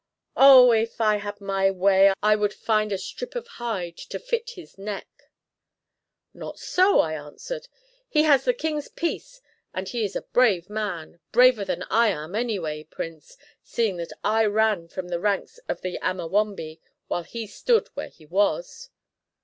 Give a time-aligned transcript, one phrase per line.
[0.35, 0.71] Ow!
[0.71, 4.75] if I had my way I would find a strip of hide to fit his
[4.75, 5.05] neck."
[6.33, 7.67] "Not so," I answered;
[8.09, 9.41] "he has the king's peace
[9.75, 14.45] and he is a brave man braver than I am, anyway, Prince, seeing that I
[14.45, 18.89] ran from the ranks of the Amawombe, while he stood where he was."